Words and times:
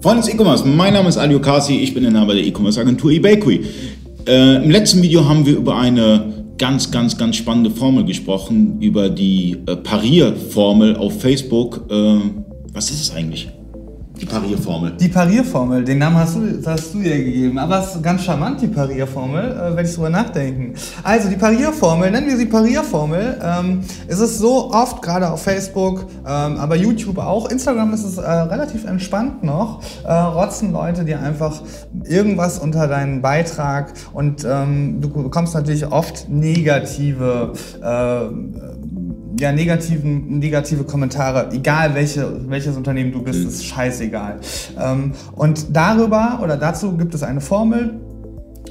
Freunde 0.00 0.22
des 0.22 0.32
E-Commerce, 0.32 0.64
mein 0.64 0.92
Name 0.92 1.08
ist 1.08 1.16
Alio 1.16 1.40
Kasi, 1.40 1.76
ich 1.76 1.92
bin 1.92 2.04
Inhaber 2.04 2.32
der 2.32 2.46
E-Commerce 2.46 2.80
Agentur 2.80 3.10
eBakery. 3.10 3.64
Äh, 4.28 4.62
Im 4.62 4.70
letzten 4.70 5.02
Video 5.02 5.28
haben 5.28 5.44
wir 5.44 5.56
über 5.56 5.76
eine 5.76 6.44
ganz, 6.56 6.92
ganz, 6.92 7.18
ganz 7.18 7.34
spannende 7.34 7.72
Formel 7.72 8.04
gesprochen, 8.04 8.80
über 8.80 9.10
die 9.10 9.56
äh, 9.66 9.74
Parierformel 9.74 10.96
auf 10.96 11.20
Facebook. 11.20 11.84
Äh, 11.90 12.20
was 12.72 12.92
ist 12.92 13.00
es 13.00 13.10
eigentlich? 13.10 13.48
Die 14.20 14.26
Parierformel. 14.26 14.92
Die 14.98 15.08
Parierformel, 15.08 15.84
den 15.84 15.98
Namen 15.98 16.16
hast 16.16 16.34
du, 16.34 16.60
hast 16.66 16.92
du 16.92 16.98
ihr 16.98 17.18
gegeben. 17.18 17.56
Aber 17.58 17.78
es 17.78 17.94
ist 17.94 18.02
ganz 18.02 18.24
charmant, 18.24 18.60
die 18.60 18.66
Parierformel, 18.66 19.52
äh, 19.52 19.76
wenn 19.76 19.84
ich 19.84 19.94
drüber 19.94 20.10
nachdenken. 20.10 20.74
Also 21.04 21.28
die 21.28 21.36
Parierformel, 21.36 22.10
nennen 22.10 22.26
wir 22.26 22.36
sie 22.36 22.46
Parierformel. 22.46 23.38
Ähm, 23.40 23.80
es 24.08 24.18
ist 24.18 24.38
so 24.38 24.72
oft, 24.72 25.02
gerade 25.02 25.30
auf 25.30 25.42
Facebook, 25.42 26.06
ähm, 26.26 26.56
aber 26.56 26.74
YouTube 26.74 27.18
auch, 27.18 27.48
Instagram 27.48 27.94
ist 27.94 28.04
es 28.04 28.18
äh, 28.18 28.28
relativ 28.28 28.84
entspannt 28.86 29.44
noch, 29.44 29.82
äh, 30.04 30.12
rotzen 30.12 30.72
Leute 30.72 31.04
dir 31.04 31.20
einfach 31.20 31.62
irgendwas 32.04 32.58
unter 32.58 32.88
deinen 32.88 33.22
Beitrag 33.22 33.92
und 34.12 34.44
ähm, 34.44 35.00
du 35.00 35.08
bekommst 35.10 35.54
natürlich 35.54 35.86
oft 35.86 36.28
negative 36.28 37.52
äh, 37.80 38.77
ja, 39.38 39.52
negativen, 39.52 40.38
negative 40.38 40.84
Kommentare, 40.84 41.50
egal 41.52 41.94
welche, 41.94 42.48
welches 42.48 42.76
Unternehmen 42.76 43.12
du 43.12 43.22
bist, 43.22 43.40
mhm. 43.40 43.48
ist 43.48 43.64
scheißegal. 43.64 44.40
Ähm, 44.78 45.12
und 45.36 45.66
darüber 45.74 46.40
oder 46.42 46.56
dazu 46.56 46.96
gibt 46.96 47.14
es 47.14 47.22
eine 47.22 47.40
Formel, 47.40 48.00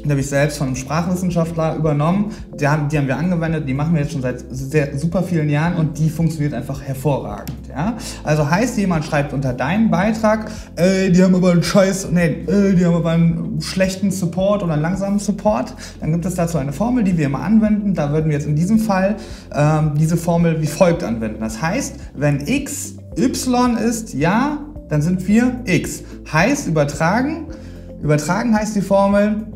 die 0.03 0.09
habe 0.09 0.19
ich 0.19 0.27
selbst 0.27 0.57
von 0.57 0.67
einem 0.67 0.75
Sprachwissenschaftler 0.75 1.75
übernommen. 1.75 2.31
Die 2.59 2.67
haben, 2.67 2.89
die 2.89 2.97
haben 2.97 3.07
wir 3.07 3.17
angewendet, 3.17 3.67
die 3.67 3.73
machen 3.73 3.93
wir 3.93 4.01
jetzt 4.01 4.13
schon 4.13 4.21
seit 4.21 4.43
sehr, 4.49 4.97
super 4.97 5.23
vielen 5.23 5.49
Jahren 5.49 5.75
und 5.75 5.97
die 5.97 6.09
funktioniert 6.09 6.53
einfach 6.53 6.81
hervorragend. 6.81 7.67
Ja? 7.69 7.97
Also 8.23 8.49
heißt, 8.49 8.77
jemand 8.77 9.05
schreibt 9.05 9.33
unter 9.33 9.53
deinem 9.53 9.89
Beitrag, 9.89 10.51
äh, 10.75 11.09
die 11.09 11.23
haben 11.23 11.35
aber 11.35 11.51
einen 11.51 11.63
Scheiß, 11.63 12.09
nee, 12.11 12.43
äh, 12.47 12.73
die 12.73 12.85
haben 12.85 12.95
aber 12.95 13.11
einen 13.11 13.61
schlechten 13.61 14.11
Support 14.11 14.63
oder 14.63 14.73
einen 14.73 14.81
langsamen 14.81 15.19
Support. 15.19 15.73
Dann 15.99 16.11
gibt 16.11 16.25
es 16.25 16.35
dazu 16.35 16.57
eine 16.57 16.73
Formel, 16.73 17.03
die 17.03 17.17
wir 17.17 17.25
immer 17.25 17.41
anwenden. 17.41 17.93
Da 17.93 18.11
würden 18.11 18.27
wir 18.27 18.33
jetzt 18.33 18.47
in 18.47 18.55
diesem 18.55 18.79
Fall 18.79 19.15
ähm, 19.53 19.93
diese 19.97 20.17
Formel 20.17 20.61
wie 20.61 20.67
folgt 20.67 21.03
anwenden. 21.03 21.39
Das 21.39 21.61
heißt, 21.61 21.95
wenn 22.15 22.47
x 22.47 22.95
y 23.17 23.77
ist 23.77 24.13
ja, 24.13 24.59
dann 24.89 25.01
sind 25.01 25.27
wir 25.27 25.61
x. 25.65 26.03
Heißt 26.31 26.67
übertragen, 26.67 27.47
übertragen 28.01 28.55
heißt 28.55 28.75
die 28.75 28.81
Formel, 28.81 29.47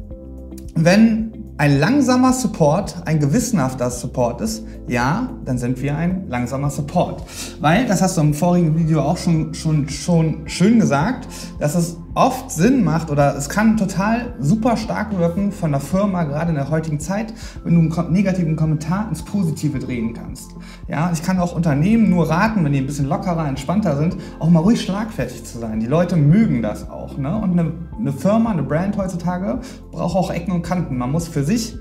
wenn 0.85 1.31
ein 1.57 1.79
langsamer 1.79 2.33
Support 2.33 3.03
ein 3.05 3.19
gewissenhafter 3.19 3.91
Support 3.91 4.41
ist, 4.41 4.63
ja, 4.87 5.29
dann 5.45 5.59
sind 5.59 5.79
wir 5.81 5.95
ein 5.95 6.27
langsamer 6.27 6.71
Support. 6.71 7.23
Weil, 7.59 7.85
das 7.85 8.01
hast 8.01 8.17
du 8.17 8.21
im 8.21 8.33
vorigen 8.33 8.75
Video 8.75 9.01
auch 9.01 9.17
schon, 9.17 9.53
schon, 9.53 9.87
schon 9.87 10.47
schön 10.47 10.79
gesagt, 10.79 11.27
dass 11.59 11.75
es 11.75 11.97
oft 12.13 12.51
Sinn 12.51 12.83
macht 12.83 13.09
oder 13.09 13.35
es 13.37 13.47
kann 13.47 13.77
total 13.77 14.33
super 14.39 14.75
stark 14.75 15.17
wirken 15.17 15.51
von 15.51 15.71
der 15.71 15.79
Firma, 15.79 16.23
gerade 16.23 16.49
in 16.49 16.55
der 16.55 16.69
heutigen 16.69 16.99
Zeit, 16.99 17.33
wenn 17.63 17.73
du 17.73 17.95
einen 17.95 18.11
negativen 18.11 18.55
Kommentar 18.55 19.07
ins 19.09 19.23
Positive 19.23 19.79
drehen 19.79 20.13
kannst. 20.13 20.51
Ja, 20.87 21.11
ich 21.13 21.23
kann 21.23 21.39
auch 21.39 21.55
Unternehmen 21.55 22.09
nur 22.09 22.29
raten, 22.29 22.65
wenn 22.65 22.73
die 22.73 22.79
ein 22.79 22.85
bisschen 22.85 23.07
lockerer, 23.07 23.47
entspannter 23.47 23.95
sind, 23.95 24.17
auch 24.39 24.49
mal 24.49 24.59
ruhig 24.59 24.81
schlagfertig 24.81 25.45
zu 25.45 25.59
sein. 25.59 25.79
Die 25.79 25.87
Leute 25.87 26.17
mögen 26.17 26.61
das 26.61 26.89
auch. 26.89 27.17
Ne? 27.17 27.33
Und 27.35 27.57
eine, 27.57 27.71
eine 27.97 28.13
Firma, 28.13 28.51
eine 28.51 28.63
Brand 28.63 28.97
heutzutage 28.97 29.59
braucht 29.91 30.15
auch 30.15 30.31
Ecken 30.31 30.51
und 30.51 30.63
Kanten. 30.63 30.97
Man 30.97 31.11
muss 31.11 31.27
für 31.27 31.43
sich 31.43 31.77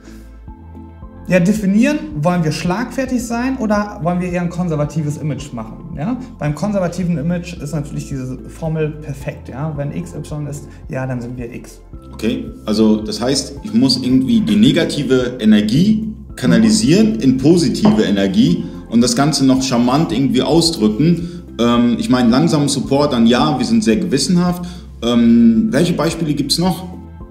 ja, 1.30 1.38
definieren, 1.38 1.98
wollen 2.16 2.42
wir 2.42 2.50
schlagfertig 2.50 3.24
sein 3.24 3.56
oder 3.58 4.00
wollen 4.02 4.20
wir 4.20 4.32
eher 4.32 4.42
ein 4.42 4.50
konservatives 4.50 5.16
Image 5.16 5.52
machen? 5.52 5.96
Ja? 5.96 6.18
Beim 6.40 6.56
konservativen 6.56 7.16
Image 7.18 7.54
ist 7.54 7.72
natürlich 7.72 8.08
diese 8.08 8.36
Formel 8.48 8.90
perfekt. 8.90 9.48
Ja? 9.48 9.72
Wenn 9.76 9.94
x, 9.94 10.12
y 10.12 10.48
ist, 10.48 10.66
ja, 10.88 11.06
dann 11.06 11.20
sind 11.20 11.38
wir 11.38 11.54
x. 11.54 11.80
Okay, 12.12 12.46
also 12.66 13.00
das 13.00 13.20
heißt, 13.20 13.60
ich 13.62 13.72
muss 13.72 14.02
irgendwie 14.02 14.40
die 14.40 14.56
negative 14.56 15.36
Energie 15.38 16.12
kanalisieren 16.34 17.20
in 17.20 17.36
positive 17.36 18.02
Energie 18.02 18.64
und 18.88 19.00
das 19.00 19.14
Ganze 19.14 19.46
noch 19.46 19.62
charmant 19.62 20.10
irgendwie 20.10 20.42
ausdrücken. 20.42 21.44
Ähm, 21.60 21.96
ich 22.00 22.10
meine, 22.10 22.28
langsamen 22.28 22.68
Support 22.68 23.12
dann 23.12 23.28
ja, 23.28 23.56
wir 23.56 23.64
sind 23.64 23.84
sehr 23.84 23.98
gewissenhaft. 23.98 24.64
Ähm, 25.04 25.68
welche 25.70 25.92
Beispiele 25.92 26.34
gibt 26.34 26.50
es 26.50 26.58
noch? 26.58 26.88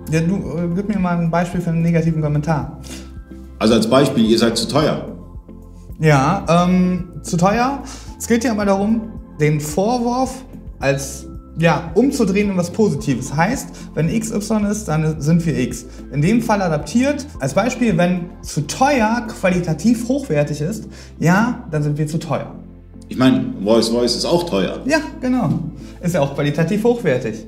Ja, 0.09 0.21
du, 0.21 0.35
äh, 0.35 0.69
gib 0.73 0.87
mir 0.87 0.99
mal 0.99 1.17
ein 1.17 1.29
Beispiel 1.29 1.59
für 1.59 1.71
einen 1.71 1.81
negativen 1.81 2.21
Kommentar. 2.21 2.79
Also 3.59 3.73
als 3.73 3.89
Beispiel, 3.89 4.25
ihr 4.25 4.39
seid 4.39 4.57
zu 4.57 4.67
teuer. 4.67 5.05
Ja, 5.99 6.45
ähm, 6.47 7.09
zu 7.21 7.35
teuer. 7.35 7.83
Es 8.17 8.27
geht 8.27 8.45
ja 8.45 8.51
aber 8.51 8.65
darum, 8.65 9.11
den 9.39 9.59
Vorwurf 9.59 10.43
als 10.79 11.27
ja, 11.57 11.91
umzudrehen 11.93 12.51
in 12.51 12.57
was 12.57 12.71
Positives. 12.71 13.35
Heißt, 13.35 13.67
wenn 13.93 14.07
x, 14.07 14.31
y 14.31 14.65
ist, 14.65 14.87
dann 14.87 15.19
sind 15.19 15.45
wir 15.45 15.57
x. 15.57 15.85
In 16.13 16.21
dem 16.21 16.41
Fall 16.41 16.61
adaptiert. 16.61 17.27
Als 17.39 17.53
Beispiel, 17.53 17.97
wenn 17.97 18.29
zu 18.41 18.65
teuer 18.65 19.27
qualitativ 19.27 20.07
hochwertig 20.07 20.61
ist, 20.61 20.87
ja, 21.19 21.67
dann 21.69 21.83
sind 21.83 21.97
wir 21.97 22.07
zu 22.07 22.17
teuer. 22.17 22.55
Ich 23.09 23.17
meine, 23.17 23.53
Voice 23.61 23.89
Voice 23.89 24.15
ist 24.15 24.25
auch 24.25 24.43
teuer. 24.43 24.79
Ja, 24.85 24.99
genau. 25.19 25.49
Ist 26.01 26.13
ja 26.13 26.21
auch 26.21 26.33
qualitativ 26.33 26.83
hochwertig. 26.85 27.45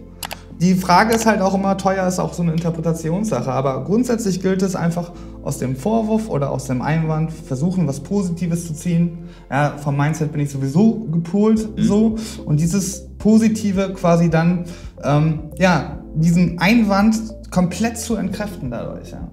Die 0.61 0.75
Frage 0.75 1.15
ist 1.15 1.25
halt 1.25 1.41
auch 1.41 1.55
immer, 1.55 1.75
teuer 1.75 2.07
ist 2.07 2.19
auch 2.19 2.33
so 2.33 2.43
eine 2.43 2.51
Interpretationssache, 2.51 3.51
aber 3.51 3.83
grundsätzlich 3.83 4.43
gilt 4.43 4.61
es 4.61 4.75
einfach 4.75 5.11
aus 5.41 5.57
dem 5.57 5.75
Vorwurf 5.75 6.29
oder 6.29 6.51
aus 6.51 6.65
dem 6.65 6.83
Einwand 6.83 7.31
versuchen, 7.31 7.87
was 7.87 8.01
Positives 8.01 8.67
zu 8.67 8.75
ziehen. 8.75 9.17
Ja, 9.49 9.75
vom 9.83 9.97
Mindset 9.97 10.31
bin 10.31 10.41
ich 10.41 10.51
sowieso 10.51 11.07
gepolt 11.11 11.67
mhm. 11.75 11.83
so 11.83 12.15
und 12.45 12.59
dieses 12.59 13.07
Positive 13.17 13.93
quasi 13.95 14.29
dann, 14.29 14.65
ähm, 15.03 15.39
ja, 15.57 15.97
diesen 16.13 16.59
Einwand 16.59 17.15
komplett 17.49 17.97
zu 17.97 18.15
entkräften 18.15 18.69
dadurch. 18.69 19.09
Ja. 19.09 19.31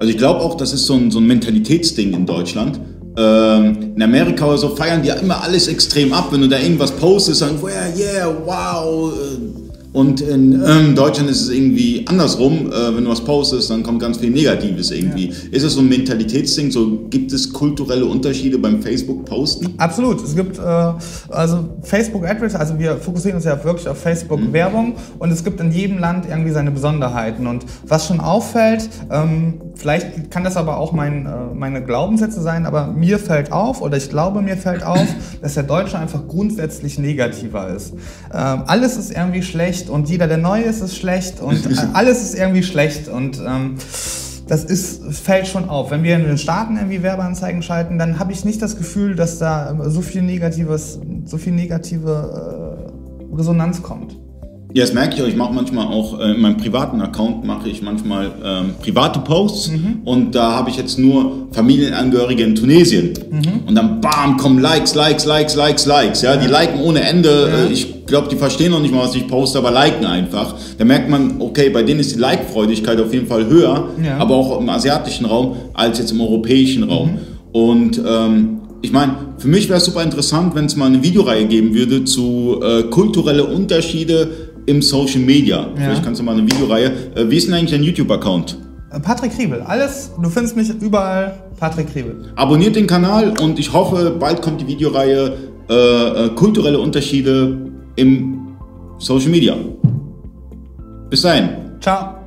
Also 0.00 0.10
ich 0.10 0.18
glaube 0.18 0.40
auch, 0.40 0.56
das 0.56 0.72
ist 0.72 0.86
so 0.86 0.94
ein, 0.94 1.12
so 1.12 1.20
ein 1.20 1.26
Mentalitätsding 1.28 2.12
in 2.14 2.26
Deutschland. 2.26 2.80
Ähm, 3.16 3.92
in 3.94 4.02
Amerika 4.02 4.44
oder 4.44 4.58
so 4.58 4.74
feiern 4.74 5.02
die 5.02 5.08
ja 5.08 5.14
immer 5.14 5.40
alles 5.40 5.68
extrem 5.68 6.12
ab. 6.12 6.32
Wenn 6.32 6.40
du 6.40 6.48
da 6.48 6.58
irgendwas 6.58 6.90
postest, 6.90 7.38
sagen, 7.38 7.60
yeah, 7.62 8.26
yeah, 8.26 8.36
wow, 8.44 9.12
äh, 9.12 9.63
und 9.94 10.20
in 10.20 10.60
ähm, 10.66 10.96
Deutschland 10.96 11.30
ist 11.30 11.42
es 11.42 11.50
irgendwie 11.50 12.04
andersrum. 12.08 12.66
Äh, 12.66 12.96
wenn 12.96 13.04
du 13.04 13.10
was 13.10 13.20
postest, 13.20 13.70
dann 13.70 13.84
kommt 13.84 14.00
ganz 14.00 14.18
viel 14.18 14.30
Negatives 14.30 14.90
irgendwie. 14.90 15.28
Ja. 15.28 15.34
Ist 15.52 15.62
es 15.62 15.74
so 15.74 15.80
ein 15.82 15.88
Mentalitätsding? 15.88 16.72
So, 16.72 17.06
gibt 17.10 17.32
es 17.32 17.52
kulturelle 17.52 18.04
Unterschiede 18.04 18.58
beim 18.58 18.82
Facebook-Posten? 18.82 19.74
Absolut. 19.78 20.20
Es 20.24 20.34
gibt 20.34 20.58
äh, 20.58 20.62
also 20.62 21.68
Facebook 21.82 22.24
Advertising, 22.24 22.60
also 22.60 22.78
wir 22.80 22.96
fokussieren 22.96 23.36
uns 23.36 23.44
ja 23.44 23.62
wirklich 23.62 23.88
auf 23.88 23.98
Facebook-Werbung 23.98 24.88
mhm. 24.88 25.20
und 25.20 25.30
es 25.30 25.44
gibt 25.44 25.60
in 25.60 25.70
jedem 25.70 25.98
Land 26.00 26.26
irgendwie 26.28 26.50
seine 26.50 26.72
Besonderheiten. 26.72 27.46
Und 27.46 27.64
was 27.86 28.08
schon 28.08 28.18
auffällt, 28.18 28.90
ähm, 29.12 29.60
vielleicht 29.76 30.28
kann 30.32 30.42
das 30.42 30.56
aber 30.56 30.78
auch 30.78 30.90
mein, 30.90 31.26
äh, 31.26 31.54
meine 31.54 31.84
Glaubenssätze 31.84 32.42
sein, 32.42 32.66
aber 32.66 32.88
mir 32.88 33.20
fällt 33.20 33.52
auf 33.52 33.80
oder 33.80 33.96
ich 33.96 34.10
glaube, 34.10 34.42
mir 34.42 34.56
fällt 34.56 34.82
auf, 34.82 35.06
dass 35.40 35.54
der 35.54 35.62
Deutsche 35.62 35.96
einfach 36.00 36.26
grundsätzlich 36.26 36.98
negativer 36.98 37.68
ist. 37.68 37.92
Ähm, 38.32 38.62
alles 38.66 38.96
ist 38.96 39.12
irgendwie 39.12 39.42
schlecht 39.42 39.83
schlecht 39.84 39.90
und 39.90 40.08
jeder, 40.08 40.26
der 40.26 40.38
neu 40.38 40.62
ist, 40.62 40.80
ist 40.80 40.96
schlecht 40.96 41.40
und 41.40 41.68
alles 41.92 42.22
ist 42.22 42.34
irgendwie 42.34 42.62
schlecht 42.62 43.08
und 43.08 43.40
ähm, 43.46 43.76
das 44.46 44.64
ist, 44.64 45.02
fällt 45.14 45.46
schon 45.46 45.68
auf. 45.68 45.90
Wenn 45.90 46.02
wir 46.02 46.16
in 46.16 46.24
den 46.24 46.38
Staaten 46.38 46.76
irgendwie 46.76 47.02
Werbeanzeigen 47.02 47.62
schalten, 47.62 47.98
dann 47.98 48.18
habe 48.18 48.32
ich 48.32 48.44
nicht 48.44 48.60
das 48.60 48.76
Gefühl, 48.76 49.14
dass 49.14 49.38
da 49.38 49.74
so 49.88 50.02
viel 50.02 50.22
negatives, 50.22 50.98
so 51.24 51.38
viel 51.38 51.54
negative 51.54 52.78
äh, 53.32 53.34
Resonanz 53.36 53.82
kommt. 53.82 54.16
Ja, 54.74 54.82
das 54.82 54.92
merke 54.92 55.14
ich 55.14 55.22
auch. 55.22 55.28
Ich 55.28 55.36
mache 55.36 55.54
manchmal 55.54 55.86
auch 55.86 56.18
äh, 56.18 56.32
in 56.32 56.40
meinem 56.40 56.56
privaten 56.56 57.00
Account 57.00 57.44
mache 57.44 57.68
ich 57.68 57.80
manchmal 57.80 58.32
ähm, 58.44 58.74
private 58.82 59.20
Posts 59.20 59.70
mhm. 59.70 60.00
und 60.04 60.34
da 60.34 60.50
habe 60.50 60.68
ich 60.68 60.76
jetzt 60.76 60.98
nur 60.98 61.46
Familienangehörige 61.52 62.42
in 62.42 62.56
Tunesien 62.56 63.14
mhm. 63.30 63.68
und 63.68 63.76
dann 63.76 64.00
bam 64.00 64.36
kommen 64.36 64.58
Likes, 64.58 64.96
Likes, 64.96 65.26
Likes, 65.26 65.54
Likes, 65.54 65.86
Likes. 65.86 66.22
Ja, 66.22 66.36
die 66.36 66.48
liken 66.48 66.80
ohne 66.80 67.02
Ende. 67.02 67.28
Ja. 67.28 67.64
Äh, 67.66 67.72
ich 67.72 68.04
glaube, 68.06 68.26
die 68.28 68.34
verstehen 68.34 68.72
noch 68.72 68.80
nicht 68.80 68.92
mal, 68.92 69.04
was 69.04 69.14
ich 69.14 69.28
poste, 69.28 69.58
aber 69.58 69.70
liken 69.70 70.06
einfach. 70.06 70.56
Da 70.76 70.84
merkt 70.84 71.08
man, 71.08 71.36
okay, 71.38 71.70
bei 71.70 71.84
denen 71.84 72.00
ist 72.00 72.12
die 72.16 72.18
Like-Freudigkeit 72.18 73.00
auf 73.00 73.14
jeden 73.14 73.28
Fall 73.28 73.46
höher, 73.46 73.90
ja. 74.04 74.16
aber 74.18 74.34
auch 74.34 74.60
im 74.60 74.68
asiatischen 74.68 75.26
Raum 75.26 75.54
als 75.72 76.00
jetzt 76.00 76.10
im 76.10 76.20
europäischen 76.20 76.82
Raum. 76.82 77.12
Mhm. 77.12 77.18
Und 77.52 78.02
ähm, 78.04 78.60
ich 78.82 78.90
meine, 78.90 79.14
für 79.38 79.46
mich 79.46 79.68
wäre 79.68 79.78
es 79.78 79.84
super 79.84 80.02
interessant, 80.02 80.56
wenn 80.56 80.64
es 80.64 80.74
mal 80.74 80.86
eine 80.86 81.00
Videoreihe 81.00 81.46
geben 81.46 81.74
würde 81.74 82.04
zu 82.04 82.60
äh, 82.60 82.82
kulturelle 82.82 83.44
Unterschiede 83.44 84.52
im 84.66 84.82
Social 84.82 85.20
Media. 85.20 85.58
Ja. 85.58 85.70
Vielleicht 85.74 86.04
kannst 86.04 86.20
du 86.20 86.24
mal 86.24 86.36
eine 86.36 86.42
Videoreihe. 86.42 86.92
Äh, 87.14 87.30
wie 87.30 87.36
ist 87.36 87.46
denn 87.46 87.54
eigentlich 87.54 87.70
dein 87.70 87.82
YouTube-Account? 87.82 88.58
Äh, 88.90 89.00
Patrick 89.00 89.34
Kriebel. 89.34 89.60
Alles, 89.62 90.10
du 90.20 90.28
findest 90.28 90.56
mich 90.56 90.70
überall 90.80 91.34
Patrick 91.58 91.92
Kriebel. 91.92 92.32
Abonniert 92.36 92.76
den 92.76 92.86
Kanal 92.86 93.34
und 93.40 93.58
ich 93.58 93.72
hoffe, 93.72 94.16
bald 94.18 94.42
kommt 94.42 94.60
die 94.60 94.66
Videoreihe 94.66 95.36
äh, 95.68 95.74
äh, 95.74 96.28
kulturelle 96.30 96.78
Unterschiede 96.78 97.56
im 97.96 98.56
Social 98.98 99.30
Media. 99.30 99.56
Bis 101.10 101.22
dahin. 101.22 101.48
Ciao. 101.80 102.23